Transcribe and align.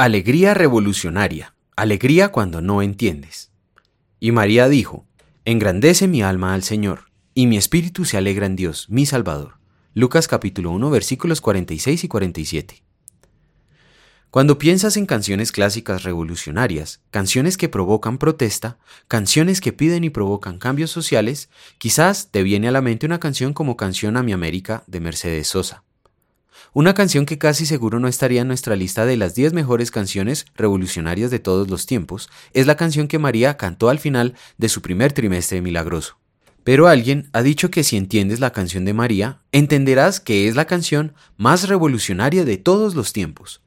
Alegría 0.00 0.54
revolucionaria, 0.54 1.56
alegría 1.74 2.28
cuando 2.28 2.62
no 2.62 2.82
entiendes. 2.82 3.50
Y 4.20 4.30
María 4.30 4.68
dijo, 4.68 5.08
Engrandece 5.44 6.06
mi 6.06 6.22
alma 6.22 6.54
al 6.54 6.62
Señor, 6.62 7.10
y 7.34 7.48
mi 7.48 7.56
espíritu 7.56 8.04
se 8.04 8.16
alegra 8.16 8.46
en 8.46 8.54
Dios, 8.54 8.88
mi 8.88 9.06
Salvador. 9.06 9.54
Lucas 9.94 10.28
capítulo 10.28 10.70
1 10.70 10.88
versículos 10.90 11.40
46 11.40 12.04
y 12.04 12.06
47. 12.06 12.84
Cuando 14.30 14.56
piensas 14.56 14.96
en 14.96 15.04
canciones 15.04 15.50
clásicas 15.50 16.04
revolucionarias, 16.04 17.00
canciones 17.10 17.56
que 17.56 17.68
provocan 17.68 18.18
protesta, 18.18 18.78
canciones 19.08 19.60
que 19.60 19.72
piden 19.72 20.04
y 20.04 20.10
provocan 20.10 20.60
cambios 20.60 20.92
sociales, 20.92 21.50
quizás 21.78 22.30
te 22.30 22.44
viene 22.44 22.68
a 22.68 22.70
la 22.70 22.82
mente 22.82 23.04
una 23.04 23.18
canción 23.18 23.52
como 23.52 23.76
Canción 23.76 24.16
a 24.16 24.22
mi 24.22 24.32
América 24.32 24.84
de 24.86 25.00
Mercedes 25.00 25.48
Sosa. 25.48 25.82
Una 26.72 26.94
canción 26.94 27.26
que 27.26 27.38
casi 27.38 27.66
seguro 27.66 27.98
no 27.98 28.08
estaría 28.08 28.42
en 28.42 28.48
nuestra 28.48 28.76
lista 28.76 29.06
de 29.06 29.16
las 29.16 29.34
10 29.34 29.52
mejores 29.52 29.90
canciones 29.90 30.46
revolucionarias 30.54 31.30
de 31.30 31.38
todos 31.38 31.68
los 31.68 31.86
tiempos, 31.86 32.28
es 32.52 32.66
la 32.66 32.76
canción 32.76 33.08
que 33.08 33.18
María 33.18 33.56
cantó 33.56 33.88
al 33.88 33.98
final 33.98 34.34
de 34.58 34.68
su 34.68 34.82
primer 34.82 35.12
trimestre 35.12 35.62
milagroso. 35.62 36.18
Pero 36.64 36.86
alguien 36.86 37.30
ha 37.32 37.42
dicho 37.42 37.70
que 37.70 37.82
si 37.82 37.96
entiendes 37.96 38.40
la 38.40 38.52
canción 38.52 38.84
de 38.84 38.92
María, 38.92 39.40
entenderás 39.52 40.20
que 40.20 40.48
es 40.48 40.54
la 40.54 40.66
canción 40.66 41.14
más 41.36 41.68
revolucionaria 41.68 42.44
de 42.44 42.58
todos 42.58 42.94
los 42.94 43.12
tiempos. 43.12 43.62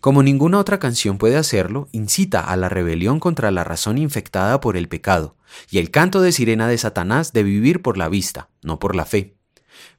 Como 0.00 0.24
ninguna 0.24 0.58
otra 0.58 0.80
canción 0.80 1.18
puede 1.18 1.36
hacerlo, 1.36 1.88
incita 1.92 2.40
a 2.40 2.56
la 2.56 2.68
rebelión 2.68 3.20
contra 3.20 3.52
la 3.52 3.62
razón 3.62 3.98
infectada 3.98 4.60
por 4.60 4.76
el 4.76 4.88
pecado, 4.88 5.36
y 5.70 5.78
el 5.78 5.92
canto 5.92 6.20
de 6.20 6.32
sirena 6.32 6.66
de 6.66 6.78
Satanás 6.78 7.32
de 7.32 7.44
vivir 7.44 7.82
por 7.82 7.96
la 7.96 8.08
vista, 8.08 8.48
no 8.62 8.80
por 8.80 8.96
la 8.96 9.04
fe. 9.04 9.36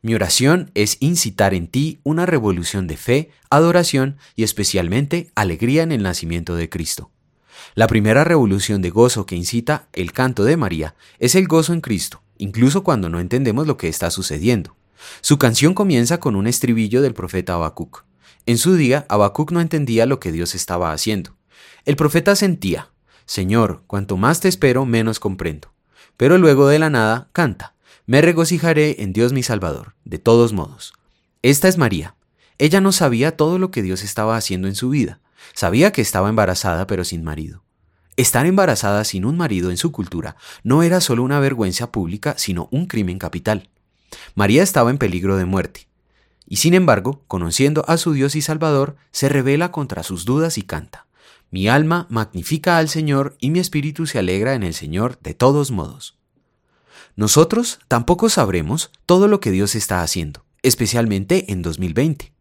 Mi 0.01 0.15
oración 0.15 0.71
es 0.73 0.97
incitar 0.99 1.53
en 1.53 1.67
ti 1.67 1.99
una 2.03 2.25
revolución 2.25 2.87
de 2.87 2.97
fe, 2.97 3.31
adoración 3.49 4.17
y 4.35 4.43
especialmente 4.43 5.31
alegría 5.35 5.83
en 5.83 5.91
el 5.91 6.03
nacimiento 6.03 6.55
de 6.55 6.69
Cristo. 6.69 7.11
La 7.75 7.87
primera 7.87 8.23
revolución 8.23 8.81
de 8.81 8.89
gozo 8.89 9.25
que 9.25 9.35
incita 9.35 9.87
el 9.93 10.11
canto 10.11 10.43
de 10.43 10.57
María 10.57 10.95
es 11.19 11.35
el 11.35 11.47
gozo 11.47 11.73
en 11.73 11.81
Cristo, 11.81 12.21
incluso 12.37 12.83
cuando 12.83 13.09
no 13.09 13.19
entendemos 13.19 13.67
lo 13.67 13.77
que 13.77 13.87
está 13.87 14.11
sucediendo. 14.11 14.75
Su 15.21 15.37
canción 15.37 15.73
comienza 15.73 16.19
con 16.19 16.35
un 16.35 16.47
estribillo 16.47 17.01
del 17.01 17.13
profeta 17.13 17.53
Habacuc. 17.53 18.05
En 18.45 18.57
su 18.57 18.75
día, 18.75 19.05
Habacuc 19.09 19.51
no 19.51 19.61
entendía 19.61 20.05
lo 20.05 20.19
que 20.19 20.31
Dios 20.31 20.55
estaba 20.55 20.91
haciendo. 20.91 21.35
El 21.85 21.95
profeta 21.95 22.35
sentía, 22.35 22.89
Señor, 23.25 23.83
cuanto 23.87 24.17
más 24.17 24.39
te 24.39 24.49
espero, 24.49 24.85
menos 24.85 25.19
comprendo. 25.19 25.73
Pero 26.17 26.37
luego 26.37 26.67
de 26.67 26.79
la 26.79 26.89
nada 26.89 27.29
canta, 27.33 27.73
me 28.05 28.21
regocijaré 28.21 29.01
en 29.01 29.13
Dios 29.13 29.31
mi 29.31 29.43
Salvador, 29.43 29.95
de 30.03 30.19
todos 30.19 30.51
modos. 30.51 30.93
Esta 31.41 31.67
es 31.67 31.77
María. 31.77 32.15
Ella 32.57 32.81
no 32.81 32.91
sabía 32.91 33.37
todo 33.37 33.59
lo 33.59 33.71
que 33.71 33.81
Dios 33.81 34.03
estaba 34.03 34.35
haciendo 34.35 34.67
en 34.67 34.75
su 34.75 34.89
vida. 34.89 35.21
Sabía 35.53 35.91
que 35.91 36.01
estaba 36.01 36.29
embarazada 36.29 36.85
pero 36.85 37.05
sin 37.05 37.23
marido. 37.23 37.63
Estar 38.15 38.45
embarazada 38.45 39.03
sin 39.05 39.25
un 39.25 39.37
marido 39.37 39.71
en 39.71 39.77
su 39.77 39.91
cultura 39.91 40.35
no 40.63 40.83
era 40.83 41.01
solo 41.01 41.23
una 41.23 41.39
vergüenza 41.39 41.91
pública, 41.91 42.35
sino 42.37 42.67
un 42.71 42.87
crimen 42.87 43.19
capital. 43.19 43.69
María 44.35 44.63
estaba 44.63 44.91
en 44.91 44.97
peligro 44.97 45.37
de 45.37 45.45
muerte. 45.45 45.87
Y 46.45 46.57
sin 46.57 46.73
embargo, 46.73 47.23
conociendo 47.27 47.85
a 47.87 47.97
su 47.97 48.13
Dios 48.13 48.35
y 48.35 48.41
Salvador, 48.41 48.97
se 49.11 49.29
revela 49.29 49.71
contra 49.71 50.03
sus 50.03 50.25
dudas 50.25 50.57
y 50.57 50.63
canta. 50.63 51.07
Mi 51.49 51.67
alma 51.67 52.05
magnifica 52.09 52.77
al 52.77 52.89
Señor 52.89 53.37
y 53.39 53.49
mi 53.49 53.59
espíritu 53.59 54.05
se 54.05 54.19
alegra 54.19 54.53
en 54.53 54.63
el 54.63 54.73
Señor 54.73 55.19
de 55.21 55.33
todos 55.33 55.71
modos. 55.71 56.17
Nosotros 57.15 57.79
tampoco 57.87 58.29
sabremos 58.29 58.91
todo 59.05 59.27
lo 59.27 59.39
que 59.39 59.51
Dios 59.51 59.75
está 59.75 60.01
haciendo, 60.01 60.45
especialmente 60.61 61.51
en 61.51 61.61
2020. 61.61 62.33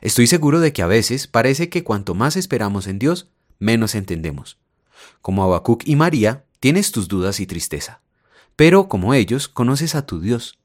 Estoy 0.00 0.26
seguro 0.26 0.60
de 0.60 0.72
que 0.72 0.82
a 0.82 0.86
veces 0.86 1.26
parece 1.26 1.68
que 1.68 1.84
cuanto 1.84 2.14
más 2.14 2.36
esperamos 2.36 2.86
en 2.86 2.98
Dios, 2.98 3.28
menos 3.58 3.94
entendemos. 3.94 4.58
Como 5.20 5.44
Habacuc 5.44 5.82
y 5.86 5.96
María, 5.96 6.44
tienes 6.60 6.92
tus 6.92 7.08
dudas 7.08 7.40
y 7.40 7.46
tristeza. 7.46 8.00
Pero 8.56 8.88
como 8.88 9.14
ellos, 9.14 9.48
conoces 9.48 9.94
a 9.94 10.06
tu 10.06 10.20
Dios. 10.20 10.58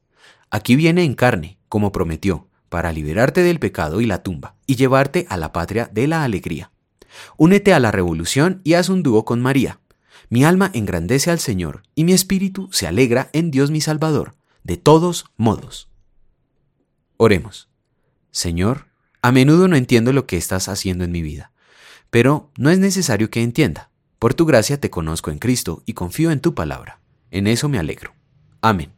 Aquí 0.50 0.75
viene 0.75 1.04
en 1.04 1.16
carne, 1.16 1.58
como 1.69 1.92
prometió, 1.92 2.48
para 2.69 2.92
liberarte 2.92 3.42
del 3.42 3.59
pecado 3.59 4.02
y 4.02 4.06
la 4.06 4.24
tumba, 4.24 4.56
y 4.66 4.75
llevarte 4.75 5.25
a 5.30 5.38
la 5.38 5.54
patria 5.54 5.90
de 5.92 6.08
la 6.08 6.24
alegría. 6.24 6.72
Únete 7.38 7.74
a 7.74 7.80
la 7.80 7.92
revolución 7.92 8.62
y 8.64 8.74
haz 8.74 8.90
un 8.90 9.04
dúo 9.04 9.25
con 9.25 9.42
María, 9.42 9.80
mi 10.30 10.44
alma 10.44 10.70
engrandece 10.74 11.32
al 11.32 11.40
Señor 11.40 11.84
y 11.96 12.04
mi 12.04 12.14
espíritu 12.14 12.70
se 12.72 12.88
alegra 12.88 13.30
en 13.34 13.52
Dios 13.52 13.72
mi 13.72 13.82
Salvador, 13.82 14.36
de 14.64 14.78
todos 14.78 15.26
modos. 15.38 15.90
Oremos. 17.18 17.70
Señor, 18.32 18.88
a 19.22 19.32
menudo 19.32 19.68
no 19.68 19.76
entiendo 19.76 20.14
lo 20.14 20.28
que 20.28 20.38
estás 20.38 20.68
haciendo 20.68 21.04
en 21.04 21.12
mi 21.12 21.22
vida, 21.22 21.52
pero 22.10 22.52
no 22.58 22.70
es 22.70 22.80
necesario 22.80 23.30
que 23.30 23.42
entienda. 23.42 23.90
Por 24.20 24.34
tu 24.34 24.46
gracia 24.46 24.80
te 24.80 24.90
conozco 24.90 25.32
en 25.32 25.40
Cristo 25.40 25.84
y 25.86 25.94
confío 25.94 26.32
en 26.32 26.42
tu 26.42 26.54
palabra. 26.54 27.00
En 27.32 27.48
eso 27.48 27.70
me 27.70 27.80
alegro. 27.80 28.14
Amén. 28.62 28.97